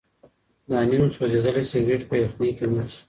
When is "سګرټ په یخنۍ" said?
1.71-2.51